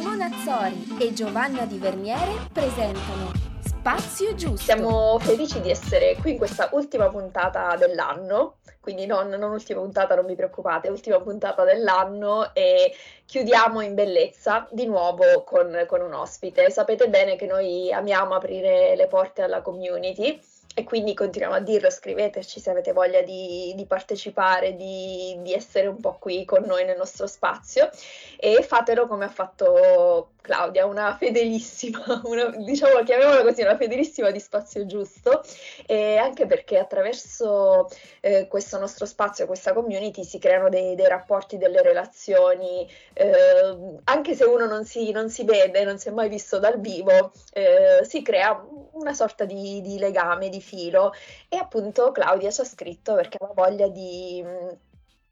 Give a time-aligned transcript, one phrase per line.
[0.00, 4.56] Simona Azzori e Giovanna Di Verniere presentano Spazio Giusto.
[4.56, 10.14] Siamo felici di essere qui in questa ultima puntata dell'anno, quindi non, non ultima puntata,
[10.14, 12.94] non vi preoccupate, ultima puntata dell'anno e
[13.26, 16.70] chiudiamo in bellezza di nuovo con, con un ospite.
[16.70, 20.40] Sapete bene che noi amiamo aprire le porte alla community
[20.74, 25.88] e quindi continuiamo a dirlo, scriveteci se avete voglia di, di partecipare, di, di, essere
[25.88, 27.90] un po' qui con noi nel nostro spazio.
[28.38, 34.38] E fatelo come ha fatto Claudia, una fedelissima, una, diciamo chiamiamola così, una fedelissima di
[34.38, 35.42] spazio giusto.
[35.86, 37.88] E anche perché attraverso
[38.20, 44.34] eh, questo nostro spazio, questa community si creano dei, dei rapporti, delle relazioni, eh, anche
[44.34, 48.04] se uno non si, non si, vede, non si è mai visto dal vivo, eh,
[48.04, 51.12] si crea una sorta di, di legame, di filo
[51.48, 54.44] e appunto Claudia ci ha scritto perché aveva voglia di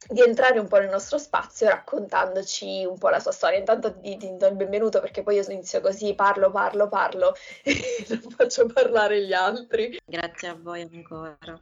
[0.06, 3.58] di entrare un po' nel nostro spazio raccontandoci un po' la sua storia.
[3.58, 8.06] Intanto ti, ti do il benvenuto perché poi io inizio così, parlo, parlo, parlo e
[8.08, 9.98] non faccio parlare gli altri.
[10.04, 11.60] Grazie a voi ancora.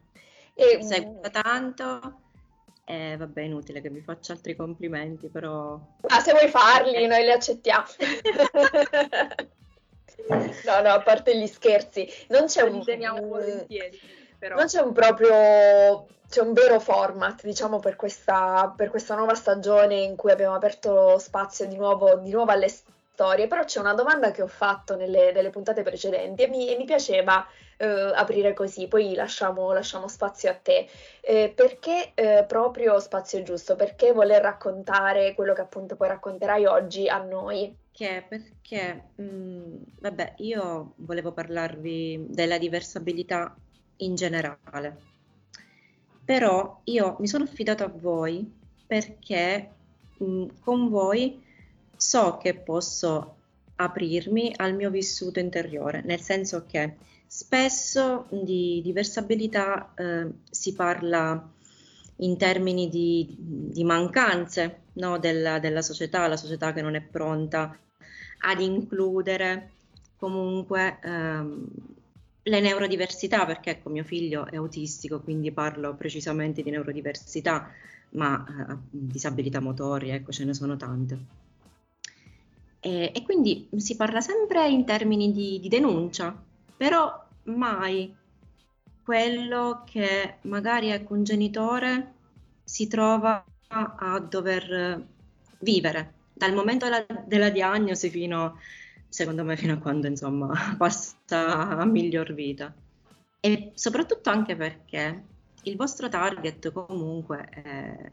[0.55, 2.21] E, Seguo tanto.
[2.85, 5.79] Eh, vabbè, inutile che vi faccia altri complimenti, però...
[6.03, 7.07] Ah, se vuoi farli, eh.
[7.09, 7.85] noi li accettiamo.
[10.29, 12.83] no, no, a parte gli scherzi, non c'è un...
[12.83, 14.01] Volentieri,
[14.39, 14.57] però.
[14.57, 19.97] Non c'è un proprio c'è un vero format, diciamo, per questa, per questa, nuova stagione
[19.97, 24.31] in cui abbiamo aperto spazio di nuovo, di nuovo alle storie, però c'è una domanda
[24.31, 27.47] che ho fatto nelle, nelle puntate precedenti e mi, e mi piaceva
[27.77, 30.89] eh, aprire così, poi lasciamo, lasciamo spazio a te.
[31.21, 33.77] Eh, perché eh, proprio spazio giusto?
[33.77, 37.75] Perché voler raccontare quello che appunto poi racconterai oggi a noi?
[37.97, 43.57] Che perché, mh, mm, vabbè, io volevo parlarvi della diversabilità
[44.01, 45.01] in generale.
[46.23, 48.53] Però io mi sono affidata a voi
[48.87, 49.71] perché
[50.19, 51.43] mh, con voi
[51.97, 53.37] so che posso
[53.77, 61.51] aprirmi al mio vissuto interiore, nel senso che spesso di diversabilità eh, si parla
[62.17, 67.79] in termini di, di mancanze no, della, della, società, la società che non è pronta
[68.47, 69.71] ad includere
[70.17, 71.69] comunque ehm,
[72.43, 77.71] le neurodiversità, perché ecco mio figlio è autistico, quindi parlo precisamente di neurodiversità,
[78.11, 81.19] ma eh, disabilità motorie, ecco ce ne sono tante.
[82.79, 86.41] E, e quindi si parla sempre in termini di, di denuncia,
[86.77, 88.15] però mai
[89.03, 92.15] quello che magari ecco, un genitore
[92.63, 95.05] si trova a dover
[95.59, 98.55] vivere dal momento della, della diagnosi fino a
[99.09, 102.73] secondo me fino a quando insomma passa a miglior vita.
[103.41, 105.23] E soprattutto anche perché
[105.63, 108.11] il vostro target comunque è,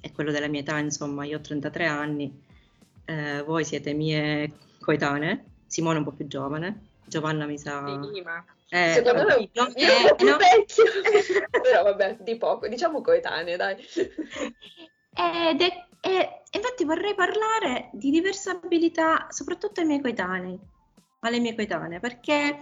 [0.00, 2.42] è quello della mia età, insomma io ho 33 anni,
[3.04, 7.84] eh, voi siete mie coetanee, Simone è un po' più giovane, Giovanna mi sa...
[8.12, 8.44] Sì, ma...
[8.72, 10.36] Eh, Secondo me io un po' più no?
[10.36, 10.84] vecchio,
[11.62, 13.76] però vabbè, di poco, diciamo coetanee, dai.
[15.12, 20.58] Ed è e infatti vorrei parlare di diversabilità soprattutto ai miei coetanei,
[21.20, 22.58] alle mie coetanee, perché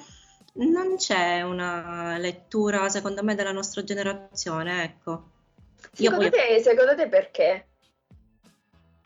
[0.55, 5.31] non c'è una lettura, secondo me, della nostra generazione, ecco.
[5.93, 6.31] Secondo, voglio...
[6.31, 7.67] te, secondo te perché?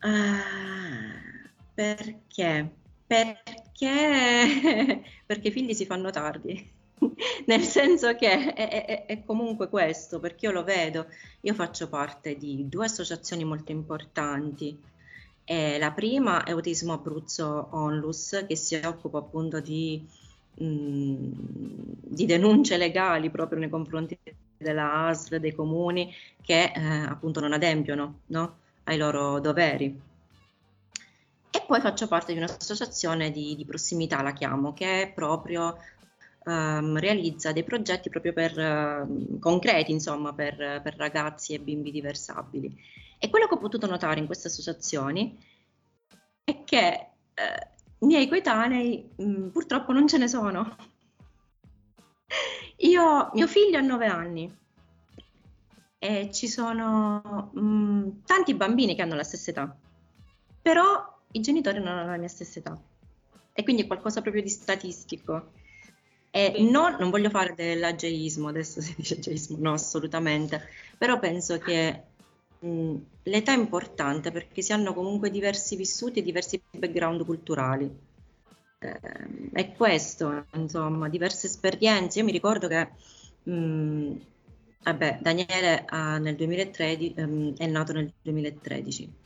[0.01, 2.75] Uh, perché?
[3.07, 5.03] Perché?
[5.27, 6.81] perché i figli si fanno tardi.
[7.47, 11.07] nel senso che è, è, è, comunque questo, perché io lo vedo,
[11.41, 14.79] io faccio parte di due associazioni molto importanti.
[15.45, 20.07] Eh, la prima è Autismo Abruzzo Onlus, che si occupa appunto di,
[20.55, 24.19] mh, di denunce legali proprio nei confronti
[24.57, 28.57] della ASL, dei comuni che eh, appunto non adempiono no?
[28.85, 30.01] ai loro doveri.
[31.55, 35.77] E poi faccio parte di un'associazione di, di prossimità, la chiamo, che è proprio
[36.45, 42.75] um, realizza dei progetti proprio per, uh, concreti, insomma, per, per, ragazzi e bimbi diversabili.
[43.19, 45.39] E quello che ho potuto notare in queste associazioni
[46.45, 50.77] è che uh, miei coetanei mh, mm, purtroppo non ce ne sono.
[52.79, 54.59] Io, mio figlio ha nove anni
[55.99, 59.77] e ci sono mh, mm, tanti bambini che hanno la stessa età,
[60.61, 62.81] però i genitori non hanno la mia stessa età.
[63.53, 65.53] E quindi è qualcosa proprio di statistico.
[66.35, 70.63] E no, non voglio fare dell'ageismo, adesso si dice ageismo, no, assolutamente,
[70.97, 72.05] però penso che
[72.59, 72.95] mh,
[73.25, 77.91] l'età è importante perché si hanno comunque diversi vissuti e diversi background culturali.
[78.79, 79.01] Eh,
[79.53, 82.21] è questo, insomma, diverse esperienze.
[82.21, 82.89] Io mi ricordo che
[83.43, 84.13] mh,
[84.85, 89.21] vabbè, Daniele uh, nel 2013, um, è nato nel 2013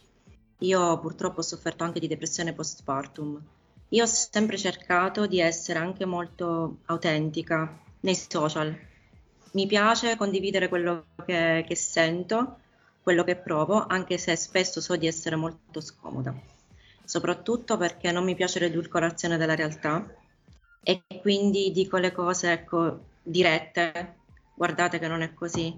[0.61, 3.43] io purtroppo ho sofferto anche di depressione postpartum.
[3.91, 8.77] Io ho sempre cercato di essere anche molto autentica nei social.
[9.53, 12.59] Mi piace condividere quello che, che sento,
[13.03, 16.35] quello che provo, anche se spesso so di essere molto scomoda,
[17.05, 20.05] soprattutto perché non mi piace l'edulcorazione della realtà
[20.83, 24.17] e quindi dico le cose ecco, dirette,
[24.55, 25.77] guardate che non è così.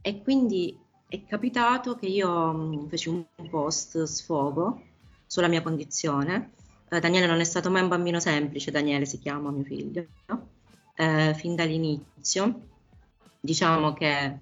[0.00, 0.78] E quindi
[1.08, 4.82] è capitato che io mm, feci un post sfogo
[5.26, 6.50] sulla mia condizione.
[6.90, 10.48] Eh, Daniele non è stato mai un bambino semplice, Daniele si chiama mio figlio, no?
[10.94, 12.60] eh, fin dall'inizio.
[13.40, 14.38] Diciamo che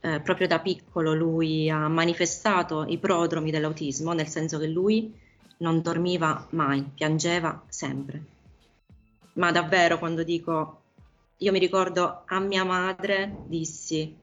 [0.00, 5.12] eh, proprio da piccolo lui ha manifestato i prodromi dell'autismo, nel senso che lui
[5.58, 8.24] non dormiva mai, piangeva sempre.
[9.34, 10.82] Ma davvero quando dico,
[11.38, 14.16] io mi ricordo a mia madre dissi,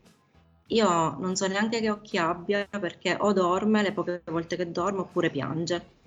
[0.68, 5.02] io non so neanche che occhi abbia perché o dorme le poche volte che dorme
[5.02, 6.02] oppure piange.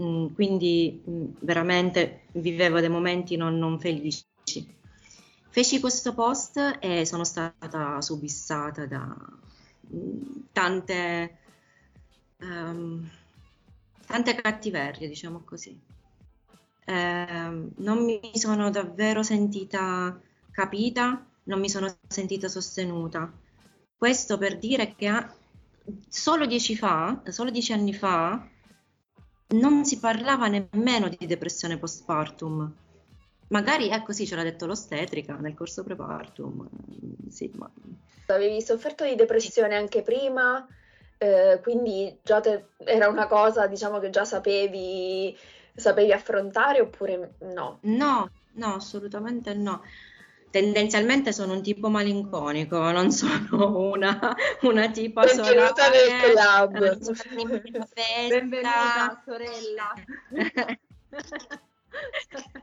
[0.00, 4.24] Mm, quindi mm, veramente vivevo dei momenti non, non felici.
[5.52, 9.16] Feci questo post e sono stata subissata da
[9.94, 11.38] mm, tante,
[12.38, 13.08] um,
[14.06, 15.78] tante cattiverie, diciamo così.
[16.84, 20.18] Eh, non mi sono davvero sentita
[20.50, 23.30] capita non mi sono sentita sostenuta.
[23.96, 25.26] Questo per dire che
[26.08, 28.48] solo dieci, fa, solo dieci anni fa
[29.50, 32.72] non si parlava nemmeno di depressione postpartum.
[33.48, 36.68] Magari, ecco sì, ce l'ha detto l'ostetrica nel corso prepartum.
[37.28, 37.68] Sì, ma...
[38.26, 40.64] Avevi sofferto di depressione anche prima,
[41.18, 45.36] eh, quindi già te, era una cosa, diciamo, che già sapevi,
[45.74, 47.78] sapevi affrontare oppure no?
[47.82, 49.82] No, no, assolutamente no
[50.50, 56.98] tendenzialmente sono un tipo malinconico, non sono una, una tipa Benvenuta nel club.
[58.28, 59.94] Benvenuta sorella.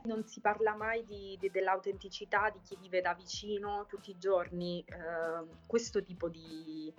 [0.04, 4.82] non si parla mai di, di, dell'autenticità di chi vive da vicino tutti i giorni
[4.86, 6.92] eh, questo tipo di,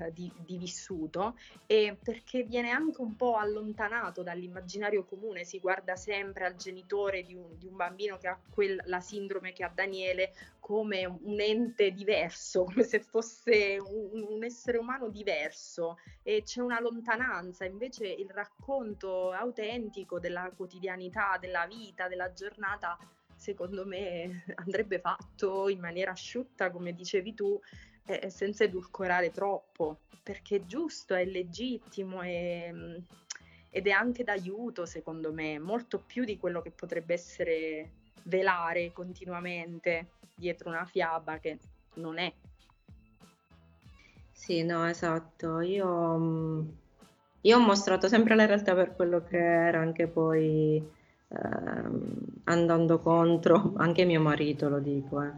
[0.00, 5.96] eh, di, di, vissuto e perché viene anche un po' allontanato dall'immaginario comune, si guarda
[5.96, 9.70] sempre al genitore di un, di un bambino che ha quel, la sindrome che ha
[9.72, 16.60] Daniele come un ente diverso, come se fosse un, un essere umano diverso e c'è
[16.60, 22.98] una lontananza, invece il racconto autentico della quotidianità, della vita, della giornata
[23.40, 27.58] secondo me andrebbe fatto in maniera asciutta, come dicevi tu,
[28.18, 32.96] eh, senza edulcorare troppo, perché è giusto, è legittimo è, mm,
[33.70, 37.90] ed è anche d'aiuto, secondo me, molto più di quello che potrebbe essere
[38.24, 41.58] velare continuamente dietro una fiaba che
[41.94, 42.32] non è.
[44.32, 45.60] Sì, no, esatto.
[45.60, 46.68] Io, mm,
[47.42, 50.82] io ho mostrato sempre la realtà per quello che era, anche poi
[51.28, 52.14] ehm,
[52.44, 55.32] andando contro, anche mio marito lo dico, eh,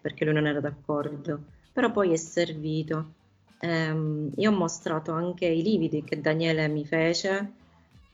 [0.00, 3.12] perché lui non era d'accordo però poi è servito.
[3.60, 7.52] Um, io ho mostrato anche i lividi che Daniele mi fece,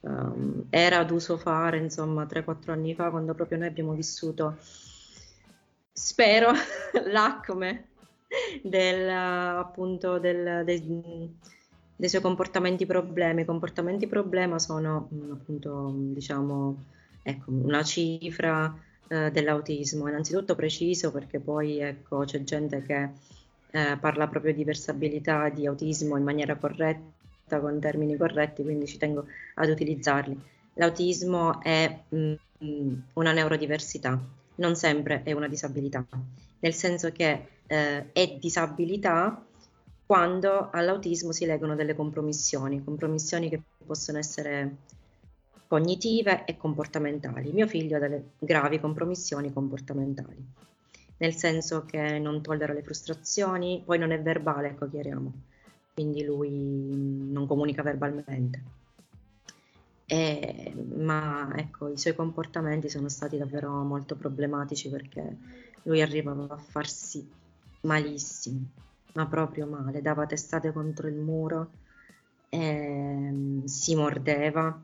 [0.00, 4.58] um, era ad uso fare insomma 3-4 anni fa quando proprio noi abbiamo vissuto,
[5.90, 6.52] spero,
[7.10, 7.86] l'acme
[8.62, 11.34] del, appunto del, dei,
[11.96, 13.40] dei suoi comportamenti problemi.
[13.40, 16.84] I comportamenti problema sono appunto diciamo
[17.22, 23.32] ecco, una cifra eh, dell'autismo, innanzitutto preciso perché poi ecco c'è gente che
[23.74, 28.98] eh, parla proprio di versabilità, di autismo in maniera corretta, con termini corretti, quindi ci
[28.98, 29.26] tengo
[29.56, 30.40] ad utilizzarli.
[30.74, 34.20] L'autismo è mh, mm, una neurodiversità,
[34.56, 36.06] non sempre è una disabilità,
[36.60, 39.44] nel senso che eh, è disabilità
[40.06, 44.76] quando all'autismo si legano delle compromissioni, compromissioni che possono essere
[45.66, 47.50] cognitive e comportamentali.
[47.50, 50.64] Mio figlio ha delle gravi compromissioni comportamentali
[51.24, 55.32] nel senso che non tollera le frustrazioni, poi non è verbale, ecco chiariamo,
[55.94, 56.50] quindi lui
[57.30, 58.62] non comunica verbalmente.
[60.04, 65.36] E, ma ecco, i suoi comportamenti sono stati davvero molto problematici perché
[65.84, 67.26] lui arrivava a farsi
[67.80, 68.60] malissimo,
[69.14, 71.70] ma proprio male, dava testate contro il muro,
[72.50, 74.78] e, si mordeva,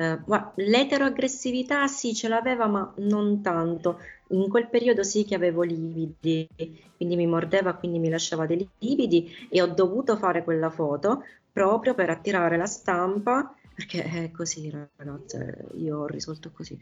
[0.00, 4.00] Uh, l'eteroaggressività sì, ce l'aveva, ma non tanto.
[4.28, 6.48] In quel periodo sì che avevo lividi,
[6.96, 11.94] quindi mi mordeva, quindi mi lasciava dei lividi e ho dovuto fare quella foto proprio
[11.94, 16.78] per attirare la stampa, perché è così ragazze, io ho risolto così.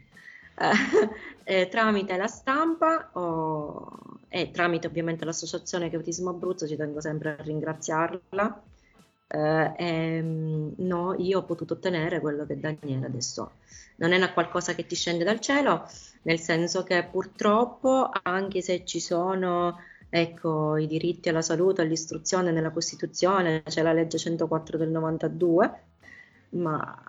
[1.43, 3.97] eh, tramite la stampa ho,
[4.27, 8.63] e tramite ovviamente l'associazione che Autismo Abruzzo, ci tengo sempre a ringraziarla,
[9.31, 13.51] eh, e, no, io ho potuto ottenere quello che Daniele adesso ha.
[13.97, 15.87] Non è una qualcosa che ti scende dal cielo,
[16.23, 19.77] nel senso che purtroppo, anche se ci sono
[20.09, 25.81] ecco, i diritti alla salute, all'istruzione nella Costituzione, c'è la legge 104 del 92,
[26.51, 27.03] ma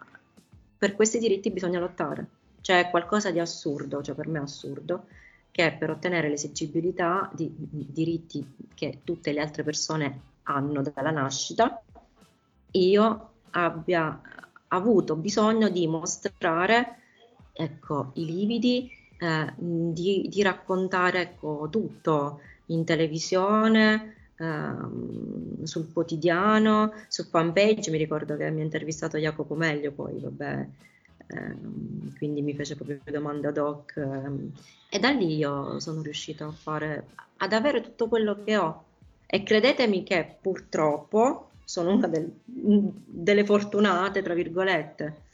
[0.77, 2.27] per questi diritti bisogna lottare.
[2.61, 5.07] C'è qualcosa di assurdo, cioè per me assurdo,
[5.51, 11.83] che per ottenere l'esigibilità di diritti che tutte le altre persone hanno dalla nascita,
[12.73, 14.21] io abbia
[14.69, 16.97] avuto bisogno di mostrare
[17.53, 27.25] ecco, i lividi, eh, di, di, raccontare ecco, tutto in televisione, ehm, sul quotidiano, su
[27.25, 27.91] fanpage.
[27.91, 30.67] Mi ricordo che mi ha intervistato Jacopo Meglio, poi vabbè,
[31.27, 33.97] ehm, quindi mi fece proprio domande ad hoc.
[33.97, 34.53] Ehm,
[34.89, 37.09] e da lì io sono riuscita a fare,
[37.39, 38.85] ad avere tutto quello che ho.
[39.27, 45.29] E credetemi che purtroppo sono una del, delle fortunate, tra virgolette.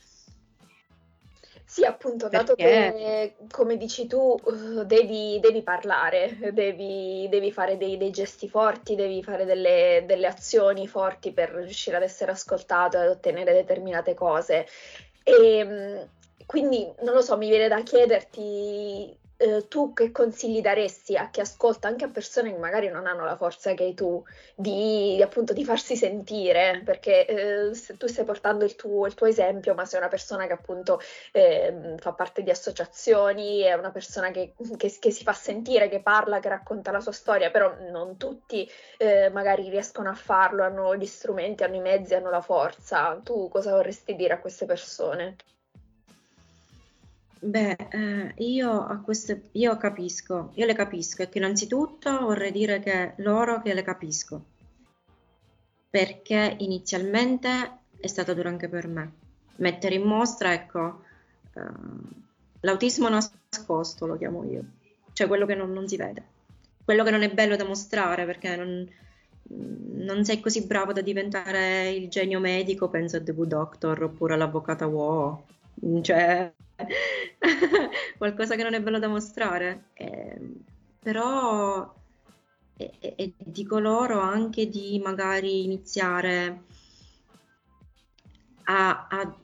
[1.65, 4.39] Sì, appunto, dato che, come dici tu,
[4.85, 10.87] devi, devi parlare, devi, devi fare dei, dei, gesti forti, devi fare delle, delle, azioni
[10.87, 14.67] forti per riuscire ad essere ascoltato e ad ottenere determinate cose.
[15.23, 16.03] E mm,
[16.45, 21.41] quindi, non lo so, mi viene da chiederti eh, tu che consigli daresti a chi
[21.41, 24.23] ascolta, anche a persone che magari non hanno la forza che hai tu,
[24.55, 29.27] di appunto di farsi sentire, perché eh, se tu stai portando il tuo, il tuo,
[29.27, 31.01] esempio, ma sei una persona che appunto
[31.33, 36.01] eh, fa parte di associazioni, è una persona che, che, che, si fa sentire, che
[36.01, 40.97] parla, che racconta la sua storia, però non tutti eh, magari riescono a farlo, hanno
[40.97, 43.21] gli strumenti, hanno i mezzi, hanno la forza.
[43.23, 45.37] Tu cosa vorresti dire a queste persone?
[47.47, 52.81] Beh, eh, io a queste, io capisco, io le capisco e che innanzitutto vorrei dire
[52.81, 54.45] che loro che le capisco,
[55.89, 57.49] perché inizialmente
[58.01, 59.13] è stato duro anche per me.
[59.59, 61.05] Mettere in mostra, ecco,
[61.55, 61.63] eh,
[62.63, 64.65] l'autismo nascosto lo chiamo io,
[65.13, 66.25] cioè quello che non, non, si vede,
[66.85, 68.91] quello che non è bello da mostrare perché non,
[70.03, 74.35] non sei così bravo da diventare il genio medico, penso a The Good Doctor oppure
[74.35, 75.45] all'avvocata Wow,
[76.03, 76.53] cioè
[78.19, 80.39] qualcosa che non è bello da mostrare, eh,
[80.99, 81.95] però
[82.77, 86.63] e, e, dico loro anche di magari iniziare
[88.65, 89.37] a, a,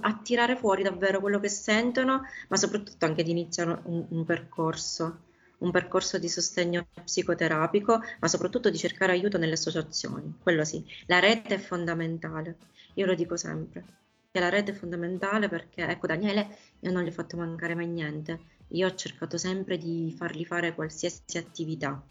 [0.00, 5.30] a, tirare fuori davvero quello che sentono, ma soprattutto anche di iniziare un, un percorso
[5.62, 10.38] un percorso di sostegno psicoterapico, ma soprattutto di cercare aiuto nelle associazioni.
[10.42, 12.56] Quello sì, la rete è fondamentale,
[12.94, 14.01] io lo dico sempre
[14.32, 17.86] che la rete è fondamentale perché, ecco Daniele, io non gli ho fatto mancare mai
[17.86, 22.02] niente, io ho cercato sempre di fargli fare qualsiasi attività,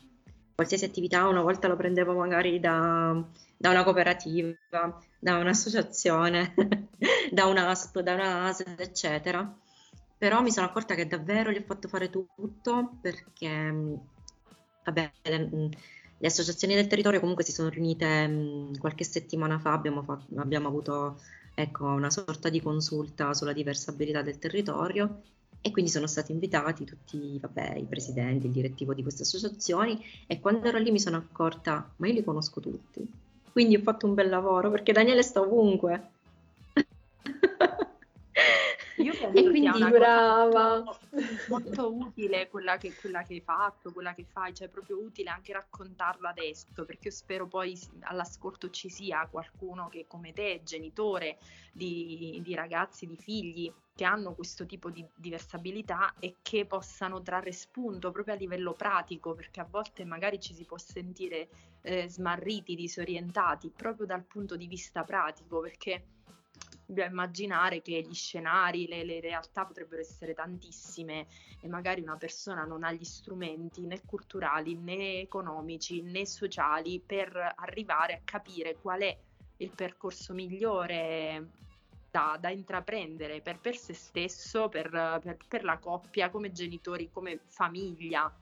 [0.54, 4.54] qualsiasi attività, una volta lo prendevo magari da, da una cooperativa,
[5.20, 6.54] da un'associazione,
[7.32, 7.56] da un
[8.04, 9.58] da una eccetera.
[10.16, 14.00] Però mi sono accorta che davvero gli ho fatto fare tutto perché,
[14.84, 15.50] vabbè, le,
[16.20, 21.20] le associazioni del territorio comunque si sono riunite qualche settimana fa, abbiamo, fatto, abbiamo avuto
[21.53, 25.22] ecco, una sorta di consulta sulla diversabilità del territorio
[25.62, 30.39] e quindi sono stati invitati tutti vabbè, i presidenti, il direttivo di queste associazioni e
[30.39, 33.08] quando ero lì mi sono accorta, ma io li conosco tutti.
[33.51, 36.10] Quindi ho fatto un bel lavoro perché Daniele sta ovunque.
[39.01, 40.84] Io penso e quindi sia brava.
[41.48, 45.29] molto utile quella che, quella che, hai fatto, quella che fai, cioè è proprio utile
[45.29, 51.39] anche raccontarlo adesso, perché io spero poi all'ascolto ci sia qualcuno che come te, genitore
[51.74, 57.51] di, di ragazzi, di figli, che hanno questo tipo di diversabilità e che possano trarre
[57.51, 61.50] spunto proprio a livello pratico, perché a volte magari ci si può sentire
[61.81, 66.05] eh, smarriti, disorientati proprio dal punto di vista pratico, perché
[66.91, 71.27] dobbiamo immaginare che gli scenari, le, le, realtà potrebbero essere tantissime
[71.62, 77.53] e magari una persona non ha gli strumenti né culturali né economici né sociali per
[77.55, 79.17] arrivare a capire qual è
[79.57, 81.50] il percorso migliore
[82.12, 87.39] da, da intraprendere per, per, se stesso, per, per, per la coppia, come genitori, come
[87.45, 88.33] famiglia.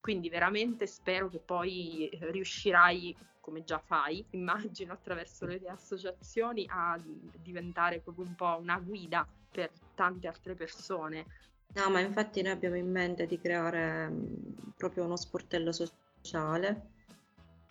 [0.00, 3.14] Quindi veramente spero che poi riuscirai
[3.46, 7.00] come già fai, immagino attraverso le associazioni, a
[7.40, 11.24] diventare proprio un po' una guida per tante altre persone.
[11.74, 14.24] No, ma infatti noi abbiamo in mente di creare mm,
[14.76, 16.94] proprio uno sportello sociale.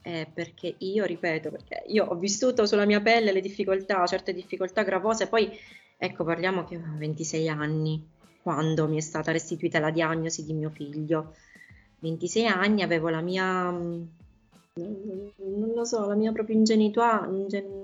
[0.02, 4.84] Eh, perché io ripeto, perché io ho vissuto sulla mia pelle le difficoltà, certe difficoltà
[4.84, 5.50] gravose, poi
[5.98, 8.08] ecco parliamo che ho 26 anni
[8.44, 11.34] quando mi è stata restituita la diagnosi di mio figlio.
[12.00, 14.04] 26 anni avevo la mia mm,
[14.78, 17.26] non lo so, la mia propria ingenuità,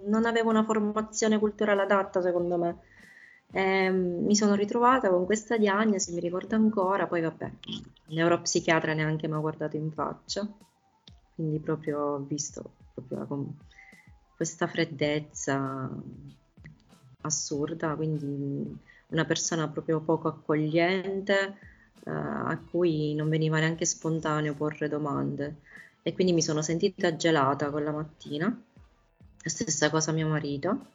[0.05, 2.77] non avevo una formazione culturale adatta secondo me.
[3.53, 7.51] E ehm, mi sono ritrovata con questa diagnosi, mi ricordo ancora, poi vabbè,
[8.07, 10.45] il neuropsichiatra neanche mi ha guardato in faccia,
[11.35, 13.55] quindi proprio ho visto proprio
[14.35, 15.89] questa freddezza
[17.21, 21.57] assurda, quindi una persona proprio poco accogliente
[22.03, 25.69] eh, a cui non veniva neanche spontaneo porre domande
[26.03, 30.85] e quindi mi sono sentita gelata quella mattina, la stessa cosa mio marito.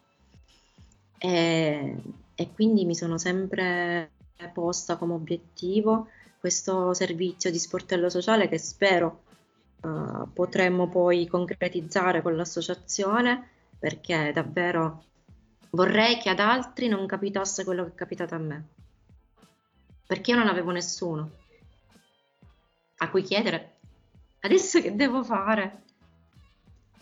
[1.19, 1.97] E,
[2.35, 4.11] e quindi mi sono sempre
[4.53, 6.09] posta come obiettivo
[6.39, 9.23] questo servizio di sportello sociale che spero
[9.83, 13.49] uh, potremmo poi concretizzare con l'associazione
[13.79, 15.05] perché davvero
[15.71, 18.69] vorrei che ad altri non capitasse quello che è capitato a me.
[20.07, 21.31] Perché io non avevo nessuno
[22.99, 23.76] a cui chiedere
[24.47, 25.83] adesso che devo fare?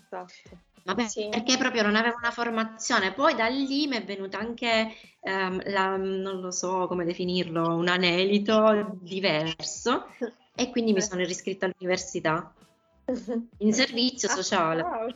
[0.05, 0.63] Esatto.
[0.85, 1.29] Vabbè, sì.
[1.31, 3.13] perché proprio non avevo una formazione.
[3.13, 7.89] Poi da lì mi è venuta anche, ehm, la, non lo so come definirlo, un
[7.89, 10.09] anelito diverso
[10.55, 12.53] e quindi mi sono riscritta all'università
[13.59, 14.83] in servizio ah, sociale.
[14.83, 15.15] Wow.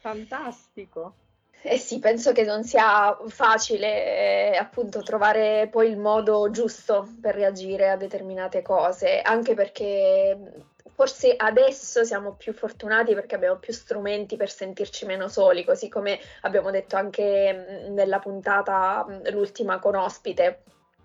[0.00, 1.14] Fantastico.
[1.62, 7.34] Eh sì, penso che non sia facile eh, appunto trovare poi il modo giusto per
[7.34, 10.64] reagire a determinate cose, anche perché
[11.00, 16.20] forse adesso siamo più fortunati perché abbiamo più strumenti per sentirci meno soli, così come
[16.42, 20.62] abbiamo detto anche nella puntata l'ultima con ospite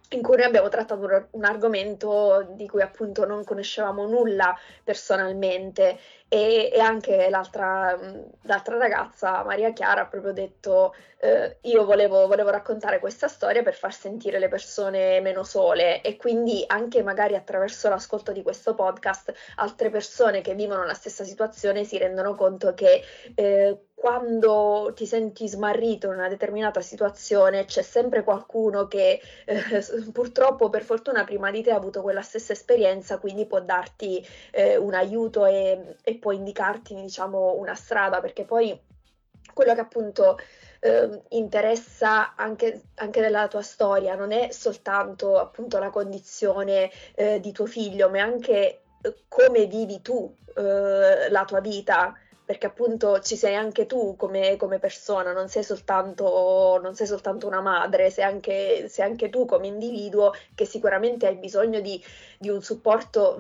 [0.10, 5.98] in cui noi abbiamo trattato un argomento di cui appunto non conoscevamo nulla personalmente.
[6.28, 7.98] E, e anche l'altra,
[8.42, 10.94] l'altra, ragazza, Maria Chiara, ha proprio detto
[11.25, 16.17] eh, io volevo, volevo, raccontare questa storia per far sentire le persone meno sole e
[16.17, 21.84] quindi anche magari attraverso l'ascolto di questo podcast altre persone che vivono la stessa situazione
[21.84, 23.01] si rendono conto che
[23.34, 30.70] eh, quando ti senti smarrito in una determinata situazione c'è sempre qualcuno che eh, purtroppo
[30.70, 34.94] per fortuna prima di te ha avuto quella stessa esperienza, quindi può darti eh, un
[34.94, 38.79] aiuto e, e può indicarti diciamo una strada perché poi
[39.53, 40.38] quello che appunto
[40.86, 47.52] eh, interessa anche, anche nella tua storia non è soltanto appunto la condizione eh, di
[47.52, 52.14] tuo figlio ma anche eh, come vivi tu eh, la tua vita
[52.46, 57.48] perché appunto ci sei anche tu come, come persona, non sei, soltanto, non sei, soltanto,
[57.48, 62.00] una madre, sei anche, sei anche, tu come individuo che sicuramente hai bisogno di,
[62.38, 63.40] di un supporto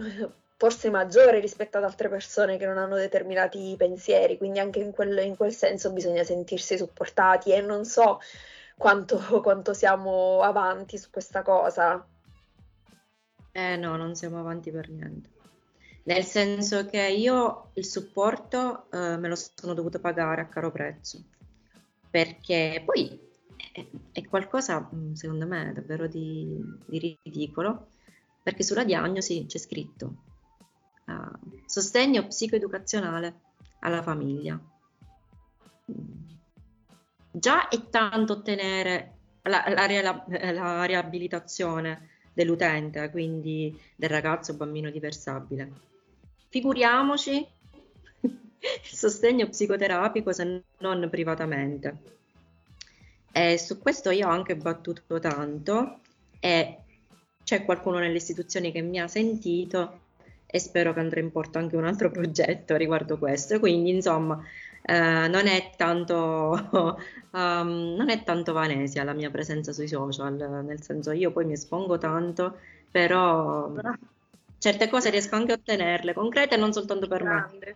[0.57, 5.17] forse maggiore rispetto ad altre persone che non hanno determinati pensieri, quindi anche in quel,
[5.25, 8.19] in quel senso bisogna sentirsi supportati e non so
[8.77, 12.05] quanto, quanto siamo avanti su questa cosa.
[13.51, 15.29] Eh no, non siamo avanti per niente.
[16.03, 21.23] Nel senso che io il supporto eh, me lo sono dovuto pagare a caro prezzo,
[22.09, 23.19] perché poi
[23.71, 27.87] è, è qualcosa, mm, secondo me, davvero di, di, ridicolo,
[28.43, 30.34] perché sulla diagnosi c'è scritto
[31.65, 33.41] sostegno psicoeducazionale
[33.79, 34.59] alla famiglia.
[37.31, 45.93] Già è tanto ottenere la, la, la riabilitazione dell'utente, quindi del ragazzo o bambino diversabile
[46.55, 47.35] Figuriamoci
[48.21, 48.39] il
[48.81, 52.13] sostegno psicoterapico se non privatamente.
[53.29, 55.99] E su questo io ho anche battuto tanto
[56.39, 56.77] e
[57.43, 60.04] c'è qualcuno nelle istituzioni che mi ha sentito
[60.55, 63.59] e spero che andrà in porto anche un altro progetto riguardo questo.
[63.59, 64.41] Quindi, insomma,
[64.81, 66.15] eh, non, è tanto,
[67.31, 71.53] um, non è tanto vanesia la mia presenza sui social, nel senso io poi mi
[71.53, 72.57] espongo tanto,
[72.89, 73.69] però
[74.57, 77.75] certe cose riesco anche a ottenerle, concrete non soltanto per Grande.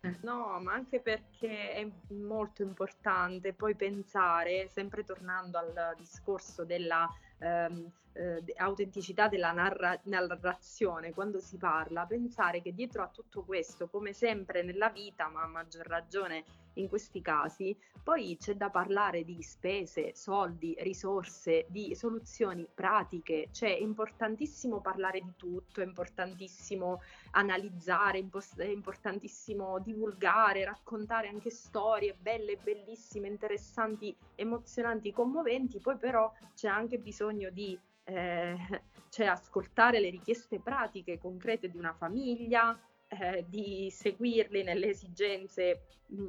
[0.00, 0.18] me.
[0.22, 7.88] No, ma anche perché è molto importante poi pensare, sempre tornando al discorso della ehm,
[8.12, 14.12] eh, autenticità della narra- narrazione quando si parla, pensare che dietro a tutto questo, come
[14.12, 16.44] sempre nella vita, ma a maggior ragione
[16.80, 23.76] in questi casi, poi c'è da parlare di spese, soldi, risorse, di soluzioni pratiche, cioè
[23.76, 28.18] è importantissimo parlare di tutto, è importantissimo analizzare,
[28.56, 36.98] è importantissimo divulgare, raccontare anche storie belle, bellissime, interessanti, emozionanti, commoventi, poi però c'è anche
[36.98, 38.56] bisogno di eh,
[39.10, 46.28] cioè ascoltare le richieste pratiche, concrete di una famiglia, eh, di seguirli nelle esigenze mh,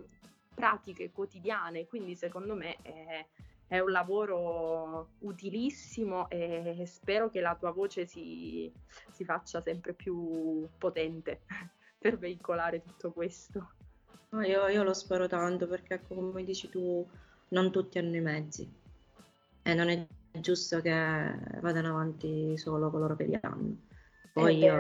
[0.54, 1.88] pratiche quotidiane.
[1.88, 3.26] Quindi secondo me è,
[3.68, 8.72] è, un lavoro utilissimo e spero che la tua voce si,
[9.12, 11.42] si faccia sempre più potente
[11.98, 13.72] per veicolare tutto questo.
[14.44, 17.06] Io, io lo spero tanto perché, ecco, come dici tu,
[17.50, 18.80] non tutti hanno i mezzi
[19.64, 20.08] e non è
[20.40, 20.90] giusto che
[21.60, 23.76] vadano avanti solo coloro che li hanno.
[24.32, 24.80] Poi io,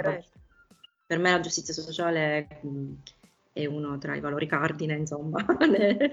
[1.06, 2.94] per me la giustizia sociale mh,
[3.54, 6.10] è uno tra i valori cardine, insomma, de-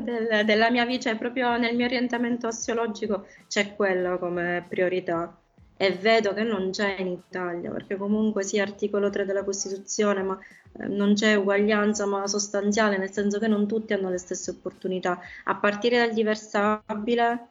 [0.00, 5.36] del- della mia vita, cioè proprio nel mio orientamento assiologico c'è quello come priorità.
[5.80, 10.36] E vedo che non c'è in Italia, perché comunque sì, articolo 3 della Costituzione, ma
[10.80, 15.20] eh, non c'è uguaglianza, ma sostanziale, nel senso che non tutti hanno le stesse opportunità,
[15.44, 17.48] a partire dal diversabile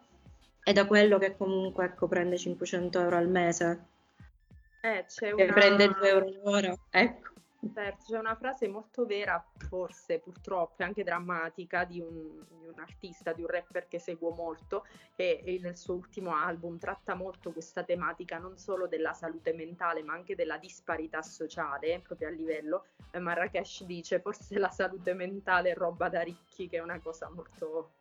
[0.64, 3.86] e da quello che comunque ecco, prende 500 euro al mese,
[4.82, 5.54] Eh, c'è che una...
[5.54, 7.34] prende 2 euro l'ora, ecco.
[7.74, 12.80] Certo, c'è una frase molto vera, forse purtroppo, e anche drammatica, di un, di un
[12.80, 17.84] artista, di un rapper che seguo molto, che nel suo ultimo album tratta molto questa
[17.84, 22.86] tematica non solo della salute mentale, ma anche della disparità sociale, proprio a livello.
[23.12, 27.30] Eh, Marrakesh dice, forse la salute mentale è roba da ricchi, che è una cosa
[27.30, 27.92] molto,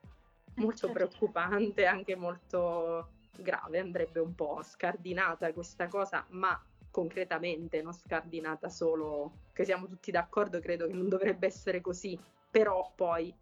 [0.57, 0.93] molto certo.
[0.93, 6.59] preoccupante, anche molto grave, andrebbe un po' scardinata questa cosa, ma
[6.97, 12.19] concretamente, non scardinata solo, che siamo tutti d'accordo, credo che non dovrebbe essere così,
[12.51, 13.35] però poi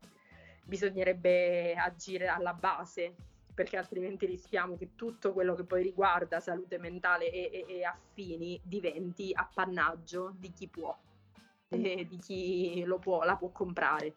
[0.64, 3.14] bisognerebbe agire alla base,
[3.54, 8.60] perché altrimenti rischiamo che tutto quello che poi riguarda salute mentale e, e- e affini
[8.64, 10.92] diventi appannaggio di chi può,
[11.68, 14.16] e di chi può, la può comprare.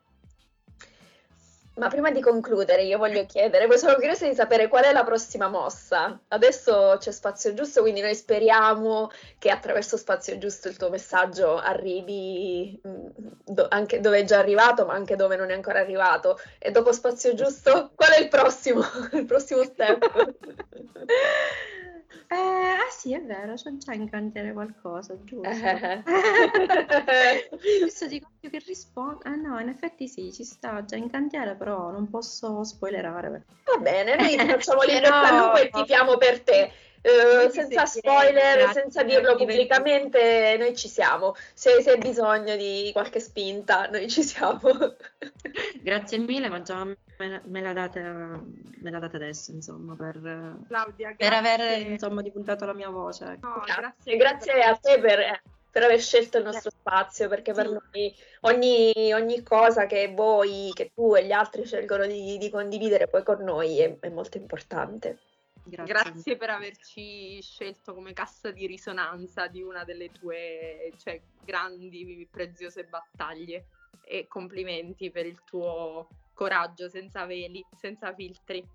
[1.77, 5.47] Ma prima di concludere, io voglio chiedere, sono curiosa di sapere qual è la prossima
[5.47, 6.19] mossa.
[6.29, 12.79] Adesso c'è Spazio Giusto, quindi noi speriamo che attraverso Spazio Giusto il tuo messaggio arrivi
[12.81, 13.07] mh,
[13.45, 16.39] do- anche dove è già arrivato, ma anche dove non è ancora arrivato.
[16.57, 18.81] E dopo Spazio Giusto, qual è il prossimo?
[19.13, 19.99] Il prossimo step?
[22.30, 25.48] Eh, ah sì, è vero, c'è già in cantiere qualcosa, giusto?
[27.82, 29.20] Questo dico io che rispondo.
[29.24, 33.30] Ah no, in effetti sì, ci sta già in cantiere, però non posso spoilerare.
[33.30, 36.72] perché- Va bene, noi facciamo al lupo e tifiamo per te.
[37.01, 41.36] Eh, senza se spoiler, chiedi, senza grazie, dirlo pubblicamente, noi ci siamo.
[41.53, 44.60] Se se hai bisogno di qualche spinta, noi ci siamo.
[45.81, 50.19] Grazie mille, ma già me, me la date, me la date adesso, insomma, per,
[50.67, 51.81] Claudia, per aver grazie.
[51.81, 53.23] insomma, divulgato la mia voce.
[53.25, 53.47] ecco.
[53.47, 57.73] No, Grazie, grazie a te per, per aver scelto il nostro spazio, perché per Sì.
[57.73, 63.07] noi ogni, ogni cosa che voi, che tu e gli altri scelgono di, di condividere
[63.07, 65.17] poi con noi è, è molto importante.
[65.69, 65.86] Grazie.
[65.86, 72.86] Grazie per averci scelto come cassa di risonanza di una delle tue cioè, grandi, preziose
[72.86, 73.67] battaglie
[74.06, 78.65] e complimenti per il tuo coraggio senza veli, senza filtri.